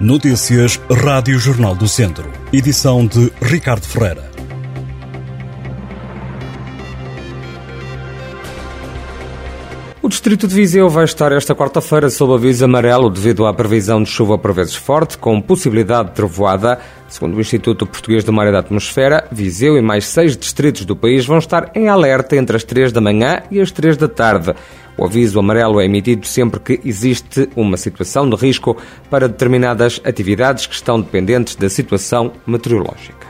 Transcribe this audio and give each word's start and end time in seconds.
Notícias 0.00 0.80
Rádio 0.88 1.36
Jornal 1.40 1.74
do 1.74 1.88
Centro. 1.88 2.30
Edição 2.52 3.04
de 3.04 3.32
Ricardo 3.42 3.84
Ferreira. 3.84 4.30
O 10.00 10.08
distrito 10.08 10.46
de 10.46 10.54
Viseu 10.54 10.88
vai 10.88 11.04
estar 11.04 11.32
esta 11.32 11.52
quarta-feira 11.52 12.08
sob 12.10 12.32
aviso 12.32 12.64
amarelo 12.64 13.10
devido 13.10 13.44
à 13.44 13.52
previsão 13.52 14.00
de 14.00 14.08
chuva 14.08 14.38
por 14.38 14.52
vezes 14.52 14.76
forte, 14.76 15.18
com 15.18 15.40
possibilidade 15.40 16.10
de 16.10 16.14
trovoada. 16.14 16.78
Segundo 17.08 17.36
o 17.36 17.40
Instituto 17.40 17.84
Português 17.84 18.22
do 18.22 18.32
Mar 18.32 18.46
e 18.46 18.52
da 18.52 18.60
Atmosfera, 18.60 19.26
Viseu 19.32 19.76
e 19.76 19.82
mais 19.82 20.06
seis 20.06 20.36
distritos 20.36 20.84
do 20.84 20.94
país 20.94 21.26
vão 21.26 21.38
estar 21.38 21.72
em 21.74 21.88
alerta 21.88 22.36
entre 22.36 22.56
as 22.56 22.62
três 22.62 22.92
da 22.92 23.00
manhã 23.00 23.42
e 23.50 23.60
as 23.60 23.72
três 23.72 23.96
da 23.96 24.06
tarde. 24.06 24.54
O 24.98 25.04
aviso 25.04 25.38
amarelo 25.38 25.80
é 25.80 25.84
emitido 25.84 26.26
sempre 26.26 26.58
que 26.58 26.80
existe 26.84 27.48
uma 27.54 27.76
situação 27.76 28.28
de 28.28 28.34
risco 28.34 28.76
para 29.08 29.28
determinadas 29.28 30.00
atividades 30.04 30.66
que 30.66 30.74
estão 30.74 31.00
dependentes 31.00 31.54
da 31.54 31.68
situação 31.68 32.32
meteorológica. 32.44 33.27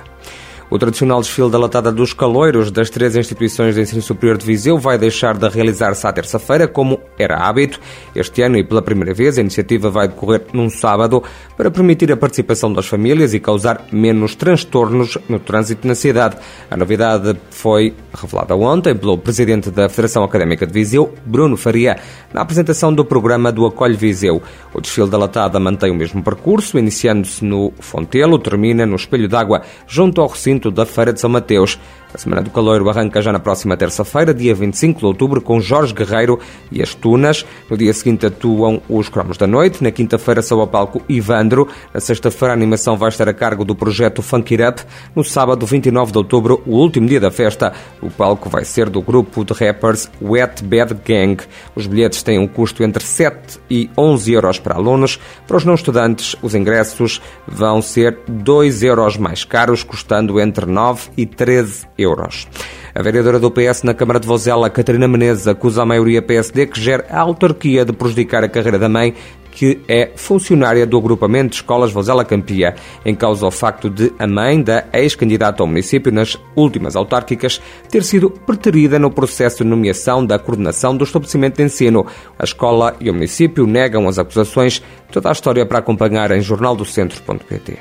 O 0.71 0.79
tradicional 0.79 1.23
desfile 1.23 1.51
da 1.51 1.59
Latada 1.59 1.91
dos 1.91 2.13
Caloiros 2.13 2.71
das 2.71 2.91
três 2.91 3.17
instituições 3.17 3.75
de 3.75 3.81
ensino 3.81 4.03
superior 4.03 4.37
de 4.37 4.45
Viseu 4.45 4.77
vai 4.77 4.99
deixar 4.99 5.35
de 5.35 5.49
realizar-se 5.49 6.07
à 6.07 6.13
terça-feira, 6.13 6.69
como 6.69 7.01
era 7.19 7.39
hábito. 7.39 7.81
Este 8.15 8.43
ano, 8.43 8.59
e 8.59 8.63
pela 8.63 8.83
primeira 8.83 9.15
vez, 9.15 9.39
a 9.39 9.41
iniciativa 9.41 9.89
vai 9.89 10.09
decorrer 10.09 10.43
num 10.53 10.69
sábado 10.69 11.23
para 11.57 11.71
permitir 11.71 12.13
a 12.13 12.19
participação 12.19 12.71
das 12.71 12.87
famílias 12.87 13.33
e 13.33 13.41
causar 13.41 13.87
menos 13.91 14.35
transtornos 14.35 15.17
no 15.27 15.41
trânsito 15.41 15.89
na 15.89 15.95
cidade. 15.95 16.37
A 16.71 16.77
novidade 16.77 17.35
foi 17.51 17.95
revelada 18.15 18.55
ontem 18.55 18.95
pelo 18.95 19.17
presidente 19.17 19.71
da 19.71 19.89
Federação 19.89 20.23
Académica 20.23 20.67
de 20.67 20.73
Viseu, 20.75 21.15
Bruno 21.25 21.57
Faria, 21.57 21.97
na 22.31 22.43
apresentação 22.43 22.93
do 22.93 23.07
programa 23.07 23.51
do 23.51 23.65
Acolhe 23.65 23.97
Viseu. 23.97 24.43
O 24.75 24.83
desfile 24.83 25.09
da 25.09 25.17
Latada 25.17 25.59
mantém 25.59 25.91
o 25.91 25.95
mesmo 25.95 26.23
percurso, 26.23 26.79
iniciando-se 26.79 27.43
no 27.43 27.73
Fontelo, 27.81 28.39
termina 28.39 28.85
no 28.85 28.97
Espelho 28.97 29.29
d'Água, 29.29 29.63
junto 29.87 30.21
ao 30.21 30.29
recinto 30.29 30.58
da 30.59 30.85
Feira 30.85 31.13
de 31.13 31.21
São 31.21 31.31
Mateus. 31.31 31.79
A 32.13 32.17
Semana 32.17 32.41
do 32.41 32.49
Caloiro 32.49 32.89
arranca 32.89 33.21
já 33.21 33.31
na 33.31 33.39
próxima 33.39 33.77
terça-feira, 33.77 34.33
dia 34.33 34.55
25 34.55 35.01
de 35.01 35.07
outubro, 35.07 35.43
com 35.43 35.61
Jorge 35.61 35.93
Guerreiro 35.93 36.41
e 36.73 36.83
as 36.83 36.95
Tunas. 36.95 37.45
No 37.69 37.77
dia 37.77 37.93
seguinte 37.93 38.25
atuam 38.25 38.81
os 38.89 39.11
Cromos 39.11 39.37
da 39.37 39.47
Noite. 39.47 39.85
Na 39.85 39.91
quinta-feira 39.91 40.41
são 40.41 40.59
ao 40.59 40.67
palco 40.67 41.03
Ivandro. 41.07 41.69
Na 41.93 42.01
sexta-feira 42.01 42.55
a 42.55 42.57
animação 42.57 42.97
vai 42.97 43.11
estar 43.11 43.29
a 43.29 43.35
cargo 43.35 43.63
do 43.63 43.75
projeto 43.75 44.23
Funk 44.23 44.55
It 44.55 44.65
Up. 44.65 44.91
No 45.15 45.23
sábado, 45.23 45.67
29 45.67 46.13
de 46.13 46.19
outubro, 46.19 46.63
o 46.67 46.77
último 46.77 47.07
dia 47.07 47.21
da 47.21 47.31
festa, 47.31 47.75
o 48.01 48.11
palco 48.11 48.49
vai 48.49 48.65
ser 48.65 48.89
do 48.89 49.03
grupo 49.03 49.45
de 49.45 49.53
rappers 49.53 50.11
Wet 50.23 50.65
Bad 50.65 50.95
Gang. 51.05 51.37
Os 51.75 51.87
bilhetes 51.87 52.23
têm 52.23 52.39
um 52.39 52.49
custo 52.49 52.83
entre 52.83 53.05
7 53.05 53.61
e 53.71 53.91
11 53.99 54.33
euros 54.33 54.59
para 54.59 54.77
alunos. 54.77 55.21
Para 55.47 55.59
os 55.59 55.65
não 55.65 55.75
estudantes, 55.75 56.35
os 56.41 56.55
ingressos 56.55 57.21
vão 57.47 57.83
ser 57.83 58.19
2 58.27 58.83
euros 58.83 59.19
mais 59.19 59.45
caros, 59.45 59.83
custando 59.83 60.41
entre 60.41 60.48
9 60.67 61.11
e 61.17 61.27
13 61.27 61.87
euros. 61.97 62.49
A 62.95 63.03
vereadora 63.03 63.39
do 63.39 63.51
PS 63.51 63.83
na 63.83 63.95
Câmara 63.95 64.19
de 64.19 64.27
Vozela, 64.27 64.69
Catarina 64.69 65.07
Menezes, 65.07 65.47
acusa 65.47 65.83
a 65.83 65.87
maioria 65.87 66.21
PSD 66.21 66.67
que 66.67 66.81
gera 66.81 67.07
a 67.11 67.21
autarquia 67.21 67.85
de 67.85 67.93
prejudicar 67.93 68.43
a 68.43 68.49
carreira 68.49 68.79
da 68.79 68.89
mãe 68.89 69.15
que 69.59 69.81
é 69.89 70.13
funcionária 70.15 70.87
do 70.87 70.97
agrupamento 70.97 71.51
de 71.51 71.57
escolas 71.57 71.91
Vozela 71.91 72.25
Campia, 72.25 72.77
em 73.05 73.13
causa 73.13 73.45
o 73.45 73.51
facto 73.51 73.91
de 73.91 74.13
a 74.17 74.25
mãe 74.25 74.63
da 74.63 74.85
ex-candidata 74.93 75.63
ao 75.63 75.67
município 75.67 76.13
nas 76.13 76.39
últimas 76.55 76.95
autárquicas 76.95 77.61
ter 77.91 78.05
sido 78.05 78.31
preterida 78.31 79.01
no 79.01 79.11
processo 79.11 79.65
de 79.65 79.71
nomeação 79.71 80.25
da 80.25 80.39
coordenação 80.39 80.97
do 80.97 81.03
estabelecimento 81.03 81.57
de 81.57 81.65
ensino. 81.65 82.07
A 82.39 82.45
escola 82.45 82.97
e 83.01 83.11
o 83.11 83.15
município 83.15 83.67
negam 83.67 84.07
as 84.07 84.17
acusações. 84.17 84.81
Toda 85.11 85.29
a 85.29 85.33
história 85.33 85.67
para 85.67 85.81
acompanhar 85.81 86.31
em 86.31 86.41
jornaldocentro.pt. 86.41 87.79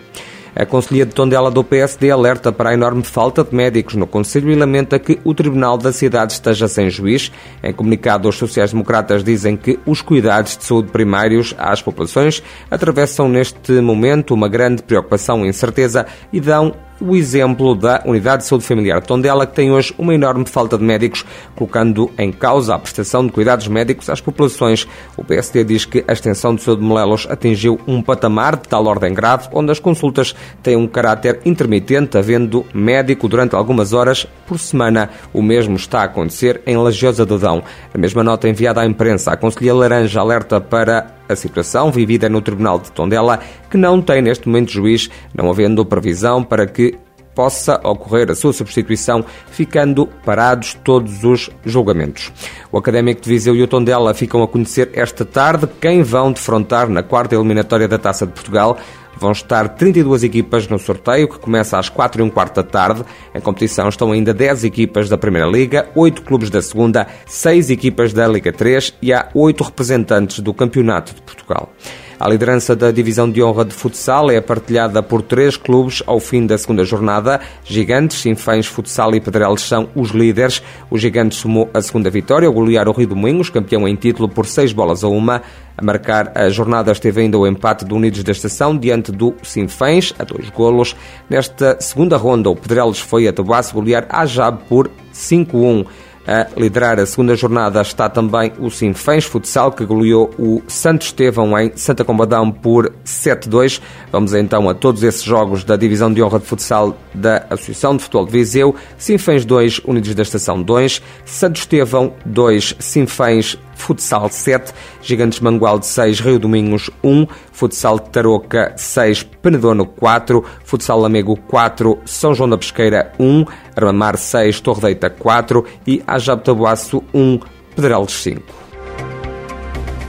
A 0.60 0.66
Conselhia 0.66 1.06
de 1.06 1.14
Tondela 1.14 1.52
do 1.52 1.64
PSD 1.64 2.10
alerta 2.10 2.52
para 2.52 2.72
a 2.72 2.74
enorme 2.74 3.04
falta 3.04 3.44
de 3.44 3.54
médicos 3.56 3.94
no 3.94 4.08
Conselho 4.08 4.50
e 4.50 4.56
lamenta 4.56 4.98
que 4.98 5.20
o 5.24 5.32
Tribunal 5.32 5.78
da 5.78 5.94
cidade 5.94 6.34
esteja 6.34 6.68
sem 6.68 6.90
juiz. 6.90 7.32
Em 7.62 7.72
comunicado, 7.72 8.28
os 8.28 8.38
sociais-democratas 8.38 9.24
dizem 9.24 9.56
que 9.56 9.80
os 9.86 10.02
cuidados 10.02 10.58
de 10.58 10.64
saúde 10.64 10.92
primários 10.92 11.54
às 11.60 11.80
populações 11.84 12.42
atravessam 12.72 13.30
neste 13.30 13.74
momento 13.82 14.34
uma 14.34 14.50
grande 14.50 14.82
preocupação 14.82 15.46
e 15.46 15.50
incerteza 15.50 16.08
e 16.34 16.40
dão 16.42 16.74
o 17.00 17.16
exemplo 17.16 17.76
da 17.76 18.02
Unidade 18.06 18.44
de 18.44 18.50
Saúde 18.50 18.66
Familiar 18.66 19.02
de 19.02 19.08
Tondela, 19.08 19.46
que 19.46 19.54
tem 19.54 19.72
hoje 19.72 19.94
uma 19.98 20.14
enorme 20.14 20.46
falta 20.46 20.78
de 20.78 20.84
médicos, 20.84 21.26
colocando 21.56 22.10
em 22.18 22.32
causa 22.32 22.76
a 22.76 22.80
prestação 22.80 23.26
de 23.26 23.32
cuidados 23.32 23.68
médicos 23.68 24.10
às 24.10 24.22
populações. 24.22 24.88
O 25.16 25.24
PSD 25.24 25.64
diz 25.64 25.86
que 25.86 26.04
a 26.08 26.14
extensão 26.14 26.56
de 26.56 26.62
saúde 26.62 26.82
de 26.82 26.88
Molelos 26.88 27.28
atingiu 27.30 27.80
um 27.88 28.02
patamar 28.02 28.56
de 28.56 28.68
tal 28.68 28.86
ordem 28.86 29.14
grave, 29.14 29.50
onde 29.54 29.72
as 29.72 29.80
consultas 29.80 30.36
têm 30.64 30.76
um 30.76 30.88
caráter 30.88 31.40
intermitente, 31.46 32.18
havendo 32.18 32.66
médico 32.74 33.28
durante 33.28 33.56
algumas 33.56 33.94
horas 33.94 34.28
por 34.46 34.58
semana. 34.60 35.10
O 35.34 35.42
mesmo 35.42 35.76
está 35.76 36.02
a 36.02 36.06
acontecer 36.06 36.62
em 36.66 36.78
Lagiosa 36.78 37.26
do 37.26 37.38
Dão. 37.38 37.64
A 37.94 37.98
mesma 37.98 38.24
nota 38.24 38.48
enviada 38.48 38.82
à 38.82 38.86
imprensa, 38.86 39.32
a 39.32 39.38
Conselhia 39.38 39.74
Laranja 39.74 40.20
alerta 40.20 40.60
para 40.60 41.17
a 41.30 41.36
situação 41.36 41.92
vivida 41.92 42.30
no 42.30 42.42
Tribunal 42.42 42.80
de 42.80 42.92
Tondela, 42.92 43.40
que 43.70 43.78
não 43.78 44.02
tem 44.02 44.22
neste 44.22 44.48
momento 44.48 44.72
juiz, 44.72 45.10
não 45.34 45.50
havendo 45.50 45.86
previsão 45.86 46.44
para 46.44 46.66
que 46.66 46.98
possa 47.38 47.80
ocorrer 47.84 48.32
a 48.32 48.36
sua 48.36 48.52
substituição, 48.52 49.24
ficando 49.52 50.08
parados 50.26 50.74
todos 50.84 51.24
os 51.24 51.52
julgamentos. 51.64 52.32
O 52.72 52.80
Académico 52.80 53.22
de 53.22 53.30
Viseu 53.30 53.56
e 53.56 53.62
o 53.62 53.68
Tondela 53.68 54.12
ficam 54.16 54.42
a 54.42 54.48
conhecer 54.48 54.90
esta 54.94 55.24
tarde 55.24 55.68
quem 55.80 56.02
vão 56.02 56.32
defrontar 56.32 56.90
na 56.90 57.04
quarta 57.04 57.36
eliminatória 57.36 57.88
da 57.88 58.00
Taça 58.00 58.26
de 58.26 58.34
Portugal. 58.34 58.80
Vão 59.20 59.32
estar 59.32 59.70
32 59.70 60.24
equipas 60.24 60.68
no 60.68 60.78
sorteio, 60.78 61.28
que 61.28 61.40
começa 61.40 61.78
às 61.78 61.90
4 61.90 62.22
e 62.22 62.24
um 62.24 62.30
quarto 62.30 62.56
da 62.56 62.64
tarde. 62.64 63.04
Em 63.34 63.42
competição 63.42 63.90
estão 63.90 64.12
ainda 64.12 64.34
10 64.34 64.64
equipas 64.64 65.10
da 65.10 65.18
Primeira 65.18 65.48
Liga, 65.48 65.90
8 65.96 66.22
clubes 66.22 66.50
da 66.50 66.62
Segunda, 66.62 67.08
6 67.26 67.70
equipas 67.70 68.14
da 68.14 68.28
Liga 68.28 68.54
3 68.54 68.94
e 69.02 69.12
há 69.12 69.30
8 69.34 69.64
representantes 69.64 70.40
do 70.40 70.54
Campeonato 70.54 71.14
de 71.14 71.22
Portugal. 71.22 71.72
A 72.20 72.28
liderança 72.28 72.76
da 72.76 72.90
divisão 72.90 73.30
de 73.30 73.44
honra 73.44 73.64
de 73.64 73.76
futsal 73.76 74.32
é 74.32 74.42
partilhada 74.42 75.04
por 75.04 75.22
três 75.22 75.56
clubes 75.56 76.02
ao 76.08 76.20
fim 76.20 76.48
da 76.48 76.58
segunda 76.58 76.84
jornada. 76.84 77.40
Gigantes, 77.64 78.22
Sinfãs, 78.22 78.66
Futsal 78.66 79.14
e 79.14 79.22
Pedrelos 79.22 79.62
são 79.62 79.88
os 79.94 80.10
líderes. 80.10 80.64
O 80.90 80.98
Gigantes 80.98 81.38
somou 81.38 81.70
a 81.76 81.80
segunda 81.80 82.10
vitória 82.10 82.48
ao 82.48 82.54
golear 82.54 82.90
o 82.90 82.92
Rio 82.92 83.10
do 83.10 83.16
Moinhos, 83.16 83.52
campeão 83.52 83.88
em 83.88 83.96
título 83.96 84.28
por 84.28 84.48
seis 84.48 84.74
bolas 84.74 85.04
a 85.04 85.08
uma. 85.08 85.44
A 85.78 85.86
marcar 85.86 86.32
a 86.34 86.50
jornada 86.50 86.92
esteve 86.92 87.22
ainda 87.22 87.38
o 87.38 87.46
empate 87.46 87.86
do 87.86 87.96
Unidos 87.96 88.24
da 88.24 88.32
Estação 88.32 88.76
diante 88.76 89.12
do 89.12 89.36
Sinfãs, 89.44 90.12
a 90.18 90.24
dois 90.24 90.50
golos. 90.50 90.96
Nesta 91.30 91.80
segunda 91.80 92.18
ronda, 92.18 92.50
o 92.50 92.56
Pedrelos 92.56 93.00
foi 93.00 93.28
a 93.28 93.34
Tabuaço 93.34 93.76
golear 93.76 94.08
a 94.10 94.26
Jab 94.26 94.64
por 94.68 94.90
5-1. 95.14 95.86
A 96.28 96.46
liderar 96.60 97.00
a 97.00 97.06
segunda 97.06 97.38
jornada 97.38 97.82
está 97.82 98.10
também 98.10 98.52
o 98.60 98.70
Sinfãs 98.70 99.24
Futsal, 99.24 99.72
que 99.72 99.86
goleou 99.86 100.30
o 100.38 100.62
Santo 100.68 101.04
Estevão 101.04 101.58
em 101.58 101.72
Santa 101.78 102.04
Combadão 102.04 102.52
por 102.52 102.92
7-2. 103.06 103.80
Vamos 104.12 104.34
então 104.34 104.68
a 104.68 104.74
todos 104.74 105.04
esses 105.04 105.24
jogos 105.24 105.64
da 105.64 105.78
Divisão 105.78 106.14
de 106.14 106.22
Honra 106.22 106.40
de 106.40 106.46
Futsal 106.46 106.98
da 107.14 107.46
Associação 107.50 107.96
de 107.96 108.04
Futebol 108.04 108.26
de 108.26 108.34
Viseu. 108.34 108.76
Sinfãs 108.98 109.46
2, 109.46 109.80
Unidos 109.86 110.14
da 110.14 110.24
Estação 110.24 110.62
2. 110.62 111.02
Santo 111.24 111.60
Estevão 111.62 112.12
2, 112.26 112.76
Sinfãs 112.78 113.58
Futsal 113.78 114.30
7, 114.30 114.74
Gigantes 115.02 115.40
Mangual 115.40 115.80
de 115.80 115.86
6, 115.86 116.20
Rio 116.20 116.40
Domingos 116.40 116.90
1, 117.04 117.28
Futsal 117.52 118.00
Tarouca 118.00 118.74
6, 118.76 119.24
Penedono 119.42 119.86
4, 119.86 120.44
Futsal 120.66 121.00
Lamego 121.00 121.38
4, 121.38 122.00
São 122.06 122.34
João 122.34 122.50
da 122.50 122.58
Pesqueira 122.58 123.14
1, 123.20 123.46
Armamar 123.76 124.18
6, 124.18 124.60
Torredeita 124.60 125.10
4 125.10 125.66
e 125.86 126.04
Ajab 126.06 126.44
Tabuaço 126.44 127.04
1, 127.14 127.40
Pedreiros 127.76 128.14
5. 128.24 128.42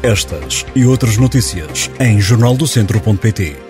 Estas 0.03 0.65
e 0.75 0.87
outras 0.87 1.17
notícias 1.17 1.91
em 2.01 2.21
jornaldocentro.pt 2.21 3.68